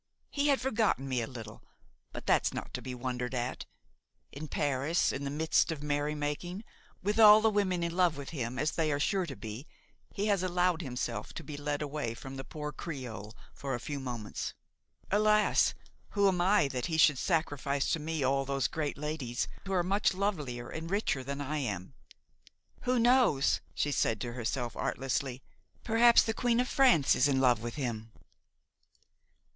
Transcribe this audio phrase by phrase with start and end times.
[0.31, 1.61] He had forgotten me a little,
[2.11, 3.67] that's not to be wondered at;
[4.31, 6.63] in Paris, in the midst of merry making,
[7.03, 9.67] with all the women in love with him, as they are sure to be,
[10.11, 13.99] he has allowed himself to be led away from the poor creole for a few
[13.99, 14.55] moments.
[15.11, 15.75] Alas!
[16.13, 19.83] who am I that he should sacrifice to me all those great ladies who are
[19.83, 21.93] much lovelier and richer than I am?
[22.85, 25.43] Who knows," she said to herself artlessly,
[25.83, 28.11] "perhaps the Queen of France is in love with him!"